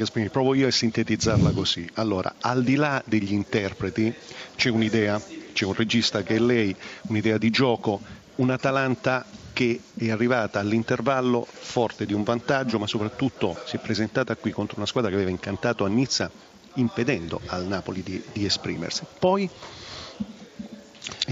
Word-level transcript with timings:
Gasperini, 0.00 0.30
provo 0.30 0.54
io 0.54 0.66
a 0.66 0.70
sintetizzarla 0.70 1.52
così. 1.52 1.86
Allora, 1.96 2.36
al 2.40 2.64
di 2.64 2.74
là 2.74 3.02
degli 3.04 3.34
interpreti, 3.34 4.10
c'è 4.56 4.70
un'idea, 4.70 5.20
c'è 5.52 5.66
un 5.66 5.74
regista 5.74 6.22
che 6.22 6.36
è 6.36 6.38
lei, 6.38 6.74
un'idea 7.08 7.36
di 7.36 7.50
gioco, 7.50 8.00
un'Atalanta 8.36 9.26
che 9.52 9.82
è 9.94 10.08
arrivata 10.08 10.58
all'intervallo 10.58 11.46
forte 11.52 12.06
di 12.06 12.14
un 12.14 12.22
vantaggio, 12.22 12.78
ma 12.78 12.86
soprattutto 12.86 13.58
si 13.66 13.76
è 13.76 13.78
presentata 13.78 14.34
qui 14.36 14.52
contro 14.52 14.78
una 14.78 14.86
squadra 14.86 15.10
che 15.10 15.16
aveva 15.16 15.30
incantato 15.30 15.84
a 15.84 15.88
Nizza, 15.88 16.30
impedendo 16.76 17.42
al 17.48 17.66
Napoli 17.66 18.02
di, 18.02 18.22
di 18.32 18.46
esprimersi. 18.46 19.04
Poi 19.18 19.50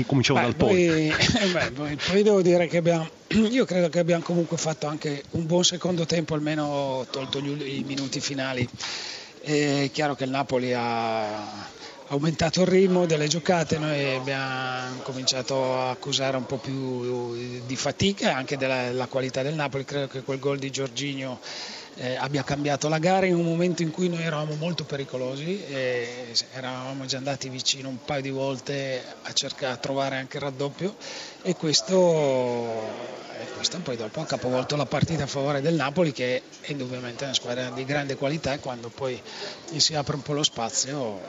cominciamo 0.05 0.41
beh, 0.41 0.45
dal 0.45 0.57
poi. 0.57 1.11
Beh, 1.53 1.71
poi. 1.73 1.96
poi 2.07 2.23
devo 2.23 2.43
dire 2.43 2.66
che 2.66 2.77
abbiamo, 2.77 3.09
io 3.51 3.67
credo 3.67 3.91
che 3.91 3.99
abbiamo 3.99 4.23
comunque 4.23 4.57
fatto 4.57 4.87
anche 4.87 5.23
un 5.33 5.45
buon 5.45 5.63
secondo 5.63 6.07
tempo, 6.07 6.33
almeno 6.33 7.07
tolto 7.11 7.41
gli, 7.41 7.79
i 7.79 7.85
minuti 7.85 8.21
finali. 8.21 8.67
È 9.41 9.91
chiaro 9.93 10.15
che 10.15 10.25
il 10.25 10.31
Napoli 10.31 10.73
ha 10.73 11.67
aumentato 12.07 12.63
il 12.63 12.69
ritmo 12.69 13.05
delle 13.05 13.29
giocate, 13.29 13.77
noi 13.77 14.14
abbiamo 14.14 15.00
cominciato 15.03 15.79
a 15.79 15.91
accusare 15.91 16.39
un 16.39 16.46
po' 16.46 16.57
più 16.57 17.35
di 17.67 17.77
fatica 17.77 18.31
e 18.31 18.33
anche 18.33 18.57
della 18.57 19.07
qualità 19.09 19.43
del 19.43 19.55
Napoli, 19.55 19.85
credo 19.85 20.07
che 20.07 20.22
quel 20.22 20.39
gol 20.39 20.58
di 20.58 20.71
Giorginio 20.71 21.39
eh, 21.98 22.16
abbia 22.16 22.44
cambiato 22.44 22.88
la 22.88 22.98
gara 22.98 23.26
in 23.26 23.34
un 23.34 23.44
momento 23.44 23.82
in 23.82 23.90
cui 23.90 24.08
noi 24.08 24.22
eravamo 24.22 24.54
molto 24.54 24.84
pericolosi 24.84 25.64
eravamo 26.52 27.04
già 27.07 27.16
andati 27.16 27.48
vicino 27.48 27.88
un 27.88 27.98
paio 28.04 28.22
di 28.22 28.30
volte 28.30 29.02
a 29.22 29.32
cercare 29.32 29.74
di 29.74 29.80
trovare 29.80 30.16
anche 30.16 30.36
il 30.36 30.43
raddoppio. 30.43 30.94
E 31.43 31.54
questo 31.57 33.27
questo 33.47 33.78
poi 33.78 33.97
dopo 33.97 34.20
ha 34.20 34.27
capovolto 34.27 34.77
la 34.77 34.87
partita 34.87 35.25
a 35.25 35.27
favore 35.27 35.61
del 35.61 35.75
Napoli 35.75 36.12
che 36.12 36.42
è 36.61 36.70
indubbiamente 36.70 37.25
una 37.25 37.34
squadra 37.34 37.70
di 37.70 37.84
grande 37.84 38.17
qualità 38.17 38.53
e 38.53 38.59
quando 38.59 38.89
poi 38.89 39.20
gli 39.70 39.78
si 39.78 39.95
apre 39.95 40.17
un 40.17 40.23
po' 40.23 40.33
lo 40.33 40.42
spazio 40.42 41.20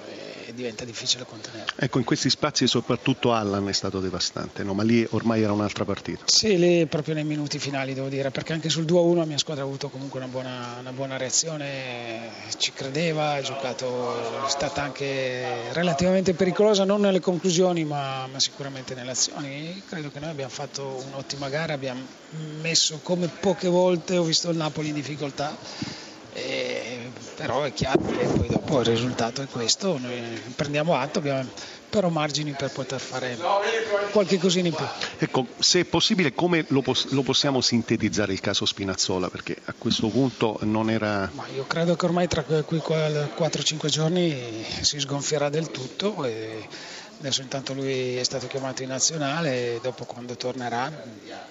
eh, 0.47 0.53
diventa 0.53 0.83
difficile 0.83 1.25
contenere. 1.25 1.71
Ecco, 1.75 1.99
in 1.99 2.03
questi 2.03 2.29
spazi 2.29 2.67
soprattutto 2.67 3.33
Allan 3.33 3.67
è 3.67 3.73
stato 3.73 3.99
devastante, 3.99 4.63
no? 4.63 4.73
ma 4.73 4.83
lì 4.83 5.05
ormai 5.11 5.41
era 5.41 5.53
un'altra 5.53 5.85
partita. 5.85 6.23
Sì, 6.25 6.57
lì 6.57 6.85
proprio 6.87 7.13
nei 7.13 7.23
minuti 7.23 7.59
finali 7.59 7.93
devo 7.93 8.09
dire, 8.09 8.31
perché 8.31 8.53
anche 8.53 8.69
sul 8.69 8.85
2-1 8.85 9.15
la 9.15 9.25
mia 9.25 9.37
squadra 9.37 9.63
ha 9.63 9.67
avuto 9.67 9.89
comunque 9.89 10.19
una 10.19 10.27
buona, 10.27 10.77
una 10.79 10.91
buona 10.91 11.17
reazione, 11.17 12.29
ci 12.57 12.73
credeva, 12.73 13.33
ha 13.33 13.41
giocato, 13.41 14.45
è 14.45 14.49
stata 14.49 14.81
anche 14.81 15.71
relativamente 15.71 16.33
pericolosa, 16.33 16.83
non 16.83 17.01
nelle 17.01 17.19
conclusioni 17.19 17.83
ma, 17.83 18.27
ma 18.31 18.39
sicuramente 18.39 18.95
nelle 18.95 19.11
azioni. 19.11 19.81
Credo 19.87 20.09
che 20.11 20.19
noi 20.19 20.29
abbiamo 20.29 20.51
fatto 20.51 21.03
un'ottima 21.07 21.49
gara, 21.49 21.73
abbiamo 21.73 21.98
messo 22.61 22.99
come 23.03 23.27
poche 23.27 23.67
volte 23.67 24.17
ho 24.17 24.23
visto 24.23 24.49
il 24.49 24.57
Napoli 24.57 24.89
in 24.89 24.93
difficoltà, 24.93 25.55
e, 26.33 27.11
però 27.35 27.63
è 27.63 27.73
chiaro 27.73 28.01
che 28.05 28.25
poi 28.25 28.47
dopo 28.47 28.79
il 28.79 28.85
risultato 28.85 29.41
è 29.41 29.47
questo, 29.47 29.97
noi 29.97 30.41
prendiamo 30.55 30.95
atto, 30.95 31.19
abbiamo 31.19 31.47
però 31.89 32.09
margini 32.09 32.51
per 32.51 32.71
poter 32.71 32.99
fare 32.99 33.37
qualche 34.11 34.37
cosina 34.37 34.67
in 34.67 34.73
più. 34.73 34.85
Ecco, 35.17 35.47
se 35.57 35.81
è 35.81 35.85
possibile 35.85 36.33
come 36.33 36.65
lo, 36.69 36.81
pos- 36.81 37.09
lo, 37.11 37.23
possiamo 37.23 37.61
sintetizzare 37.61 38.33
il 38.33 38.39
caso 38.39 38.65
Spinazzola? 38.65 39.29
Perché 39.29 39.57
a 39.65 39.73
questo 39.77 40.07
punto 40.07 40.59
non 40.61 40.89
era... 40.89 41.29
Ma 41.33 41.45
io 41.55 41.65
credo 41.65 41.95
che 41.95 42.05
ormai 42.05 42.27
tra 42.27 42.43
quei 42.43 42.81
4-5 42.81 43.87
giorni 43.87 44.65
si 44.81 44.99
sgonfierà 44.99 45.49
del 45.49 45.71
tutto 45.71 46.23
e 46.25 46.67
Adesso 47.19 47.41
intanto 47.41 47.73
lui 47.73 48.15
è 48.15 48.23
stato 48.23 48.47
chiamato 48.47 48.81
in 48.81 48.87
nazionale 48.87 49.75
e 49.75 49.79
dopo 49.81 50.05
quando 50.05 50.37
tornerà, 50.37 50.89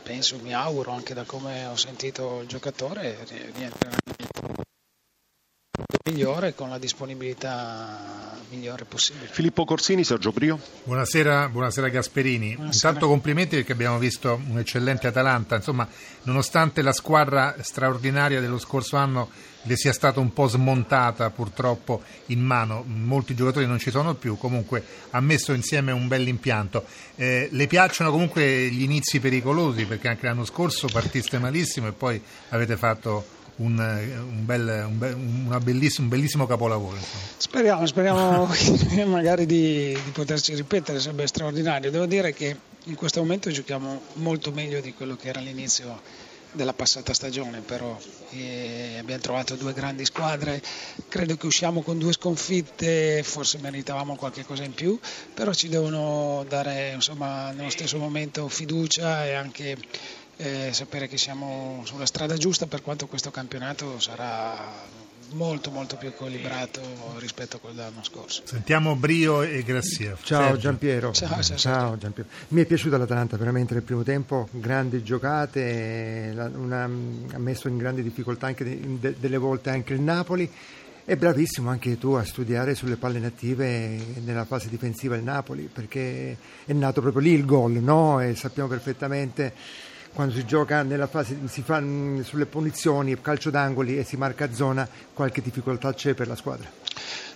penso, 0.02 0.38
mi 0.42 0.54
auguro 0.54 0.92
anche 0.92 1.12
da 1.12 1.24
come 1.24 1.66
ho 1.66 1.76
sentito 1.76 2.40
il 2.40 2.48
giocatore, 2.48 3.18
rientrerà 3.54 3.96
migliore 6.10 6.54
con 6.54 6.68
la 6.70 6.78
disponibilità 6.78 8.36
migliore 8.50 8.84
possibile. 8.86 9.28
Filippo 9.30 9.64
Corsini, 9.64 10.04
Sergio 10.04 10.32
Brio. 10.32 10.58
Buonasera, 10.84 11.48
buonasera 11.48 11.88
Gasperini. 11.88 12.54
Buonasera. 12.54 12.88
Intanto 12.88 13.08
complimenti 13.08 13.56
perché 13.56 13.72
abbiamo 13.72 13.98
visto 13.98 14.40
un 14.48 14.58
eccellente 14.58 15.06
Atalanta, 15.06 15.56
insomma, 15.56 15.86
nonostante 16.22 16.80
la 16.80 16.92
squadra 16.92 17.56
straordinaria 17.60 18.40
dello 18.40 18.58
scorso 18.58 18.96
anno 18.96 19.28
le 19.62 19.76
sia 19.76 19.92
stata 19.92 20.18
un 20.18 20.32
po' 20.32 20.46
smontata 20.46 21.28
purtroppo 21.30 22.02
in 22.26 22.40
mano, 22.40 22.84
molti 22.86 23.34
giocatori 23.34 23.66
non 23.66 23.78
ci 23.78 23.90
sono 23.90 24.14
più, 24.14 24.38
comunque 24.38 24.82
ha 25.10 25.20
messo 25.20 25.52
insieme 25.52 25.92
un 25.92 26.08
bel 26.08 26.26
impianto. 26.26 26.86
Eh, 27.16 27.48
le 27.50 27.66
piacciono 27.66 28.10
comunque 28.10 28.70
gli 28.70 28.82
inizi 28.82 29.20
pericolosi 29.20 29.84
perché 29.84 30.08
anche 30.08 30.26
l'anno 30.26 30.46
scorso 30.46 30.88
partiste 30.90 31.38
malissimo 31.38 31.88
e 31.88 31.92
poi 31.92 32.22
avete 32.48 32.76
fatto 32.78 33.36
un, 33.58 33.78
un, 33.78 34.44
bel, 34.44 34.84
un, 34.86 34.98
be, 34.98 35.58
bellissimo, 35.60 36.04
un 36.04 36.08
bellissimo 36.08 36.46
capolavoro. 36.46 36.96
Insomma. 36.96 37.22
Speriamo, 37.36 37.86
speriamo 37.86 38.48
magari 39.06 39.46
di, 39.46 39.98
di, 40.04 40.10
poterci 40.12 40.54
ripetere, 40.54 41.00
sarebbe 41.00 41.26
straordinario. 41.26 41.90
Devo 41.90 42.06
dire 42.06 42.32
che 42.32 42.56
in 42.84 42.94
questo 42.94 43.20
momento 43.20 43.50
giochiamo 43.50 44.00
molto 44.14 44.52
meglio 44.52 44.80
di 44.80 44.94
quello 44.94 45.16
che 45.16 45.28
era 45.28 45.40
all'inizio 45.40 46.00
della 46.52 46.72
passata 46.72 47.12
stagione, 47.12 47.60
però 47.60 47.98
eh, 48.30 48.96
abbiamo 48.98 49.20
trovato 49.20 49.54
due 49.54 49.74
grandi 49.74 50.04
squadre, 50.04 50.62
credo 51.08 51.36
che 51.36 51.46
usciamo 51.46 51.82
con 51.82 51.98
due 51.98 52.12
sconfitte, 52.12 53.22
forse 53.22 53.58
meritavamo 53.58 54.16
qualche 54.16 54.44
cosa 54.44 54.64
in 54.64 54.72
più, 54.72 54.98
però 55.34 55.52
ci 55.52 55.68
devono 55.68 56.44
dare 56.48 56.92
insomma, 56.94 57.50
nello 57.50 57.70
stesso 57.70 57.98
momento 57.98 58.48
fiducia 58.48 59.26
e 59.26 59.34
anche 59.34 59.76
eh, 60.38 60.70
sapere 60.72 61.08
che 61.08 61.18
siamo 61.18 61.82
sulla 61.84 62.06
strada 62.06 62.36
giusta 62.36 62.66
per 62.66 62.82
quanto 62.82 63.06
questo 63.06 63.30
campionato 63.30 63.98
sarà 63.98 64.56
molto 65.32 65.70
molto 65.70 65.96
più 65.96 66.08
equilibrato 66.08 66.80
rispetto 67.18 67.56
a 67.56 67.60
quello 67.60 67.74
dell'anno 67.76 68.02
scorso. 68.02 68.42
Sentiamo 68.44 68.96
Brio 68.96 69.42
e 69.42 69.62
Grassia. 69.62 70.16
Ciao 70.22 70.56
Giampiero. 70.56 71.12
Ciao, 71.12 71.42
ciao, 71.42 71.56
ciao 71.56 71.98
Giampiero. 71.98 72.28
Mi 72.48 72.62
è 72.62 72.64
piaciuta 72.64 72.96
l'Atalanta 72.96 73.36
veramente 73.36 73.74
nel 73.74 73.82
primo 73.82 74.02
tempo, 74.02 74.48
grandi 74.52 75.02
giocate, 75.02 76.32
una, 76.54 76.84
ha 76.84 77.38
messo 77.38 77.68
in 77.68 77.76
grande 77.76 78.02
difficoltà 78.02 78.46
anche 78.46 78.64
de, 78.64 79.16
delle 79.18 79.36
volte 79.36 79.70
anche 79.70 79.92
il 79.92 80.00
Napoli. 80.00 80.50
È 81.04 81.16
bravissimo 81.16 81.70
anche 81.70 81.98
tu 81.98 82.12
a 82.12 82.24
studiare 82.24 82.74
sulle 82.74 82.96
palle 82.96 83.18
native 83.18 83.98
nella 84.22 84.44
fase 84.44 84.68
difensiva 84.68 85.16
il 85.16 85.22
Napoli, 85.22 85.68
perché 85.72 86.36
è 86.64 86.72
nato 86.74 87.00
proprio 87.00 87.22
lì 87.22 87.32
il 87.32 87.46
gol, 87.46 87.72
no? 87.72 88.20
E 88.20 88.34
sappiamo 88.34 88.68
perfettamente 88.68 89.54
quando 90.18 90.34
si 90.34 90.44
gioca 90.44 90.82
nella 90.82 91.06
fase, 91.06 91.38
si 91.46 91.62
fa 91.62 91.80
mm, 91.80 92.22
sulle 92.22 92.46
punizioni, 92.46 93.20
calcio 93.20 93.50
d'angoli 93.50 93.96
e 93.96 94.02
si 94.02 94.16
marca 94.16 94.52
zona, 94.52 94.88
qualche 95.14 95.40
difficoltà 95.40 95.94
c'è 95.94 96.14
per 96.14 96.26
la 96.26 96.34
squadra. 96.34 96.68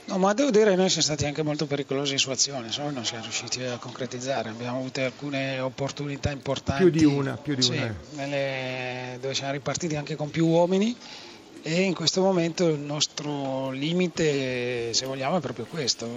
No, 0.06 0.18
ma 0.18 0.32
devo 0.34 0.50
dire 0.50 0.70
che 0.70 0.74
noi 0.74 0.88
siamo 0.88 1.04
stati 1.04 1.24
anche 1.24 1.44
molto 1.44 1.66
pericolosi 1.66 2.14
in 2.14 2.18
su 2.18 2.30
azione, 2.30 2.72
solo 2.72 2.90
non 2.90 3.04
siamo 3.04 3.22
riusciti 3.22 3.62
a 3.62 3.76
concretizzare, 3.76 4.48
abbiamo 4.48 4.78
avuto 4.78 5.00
alcune 5.00 5.60
opportunità 5.60 6.32
importanti. 6.32 6.82
Più 6.82 6.90
di 6.90 7.04
una, 7.04 7.36
più 7.36 7.54
di 7.54 7.62
sì, 7.62 7.76
una. 7.76 7.94
Nelle, 8.14 9.18
dove 9.20 9.34
siamo 9.34 9.52
ripartiti 9.52 9.94
anche 9.94 10.16
con 10.16 10.30
più 10.30 10.48
uomini 10.48 10.96
e 11.62 11.82
in 11.82 11.94
questo 11.94 12.20
momento 12.20 12.66
il 12.66 12.80
nostro 12.80 13.70
limite, 13.70 14.92
se 14.92 15.06
vogliamo, 15.06 15.36
è 15.36 15.40
proprio 15.40 15.66
questo, 15.66 16.08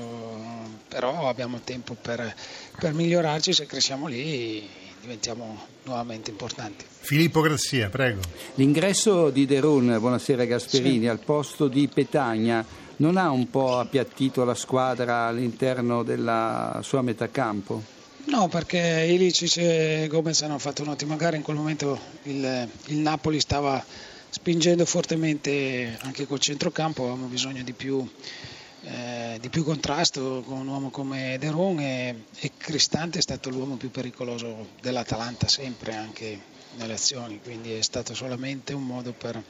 però 0.87 1.29
abbiamo 1.29 1.59
tempo 1.59 1.93
per, 1.93 2.35
per 2.79 2.93
migliorarci, 2.93 3.53
se 3.53 3.67
cresciamo 3.67 4.07
lì 4.07 4.84
diventiamo 5.05 5.67
nuovamente 5.83 6.31
importanti. 6.31 6.83
Filippo 6.99 7.41
Grassia, 7.41 7.89
prego. 7.89 8.21
L'ingresso 8.55 9.29
di 9.29 9.45
Derun, 9.45 9.97
buonasera 9.99 10.45
Gasperini, 10.45 11.01
sì. 11.01 11.07
al 11.07 11.19
posto 11.19 11.67
di 11.67 11.87
Petagna 11.87 12.65
non 12.97 13.17
ha 13.17 13.29
un 13.29 13.49
po' 13.51 13.77
appiattito 13.77 14.43
la 14.43 14.55
squadra 14.55 15.27
all'interno 15.27 16.01
della 16.01 16.79
sua 16.81 17.03
metà 17.03 17.29
campo? 17.29 17.83
No, 18.25 18.47
perché 18.47 19.05
Ilicic 19.07 19.57
e 19.57 20.07
Gomez 20.09 20.41
hanno 20.41 20.57
fatto 20.57 20.81
un'ottima 20.81 21.15
gara, 21.15 21.35
in 21.35 21.43
quel 21.43 21.57
momento 21.57 21.99
il, 22.23 22.67
il 22.85 22.97
Napoli 22.97 23.39
stava 23.39 23.83
spingendo 24.29 24.85
fortemente 24.85 25.99
anche 26.01 26.25
col 26.25 26.39
centrocampo, 26.39 27.03
avevamo 27.03 27.27
bisogno 27.27 27.61
di 27.61 27.73
più 27.73 28.03
eh, 28.83 29.37
di 29.39 29.49
più 29.49 29.63
contrasto 29.63 30.43
con 30.45 30.57
un 30.57 30.67
uomo 30.67 30.89
come 30.89 31.37
Deron 31.39 31.79
e, 31.79 32.25
e 32.39 32.51
Cristante 32.57 33.19
è 33.19 33.21
stato 33.21 33.49
l'uomo 33.49 33.75
più 33.75 33.89
pericoloso 33.89 34.69
dell'Atalanta 34.81 35.47
sempre 35.47 35.95
anche 35.95 36.39
nelle 36.77 36.93
azioni, 36.93 37.39
quindi 37.41 37.73
è 37.73 37.81
stato 37.81 38.13
solamente 38.13 38.73
un 38.73 38.83
modo 38.83 39.13
per, 39.13 39.41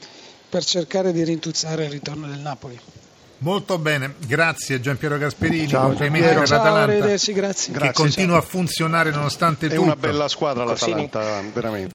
per 0.49 0.63
cercare 0.63 1.11
di 1.11 1.23
rintuzzare 1.23 1.85
il 1.85 1.91
ritorno 1.91 2.27
del 2.27 2.39
Napoli. 2.39 2.79
Molto 3.39 3.77
bene, 3.77 4.15
grazie 4.25 4.79
Giampiero 4.79 5.17
Gasperini, 5.17 5.67
ciao, 5.67 5.87
complimenti 5.87 6.33
per 6.33 6.49
l'Atalanta 6.49 7.05
grazie. 7.05 7.33
che 7.33 7.39
grazie, 7.39 7.91
continua 7.91 8.37
ciao. 8.37 8.43
a 8.43 8.49
funzionare 8.49 9.11
nonostante 9.11 9.65
è 9.65 9.69
tutto. 9.69 9.81
È 9.81 9.83
una 9.83 9.95
bella 9.97 10.27
squadra 10.29 10.63
l'Atalanta, 10.63 11.19
veramente. 11.19 11.83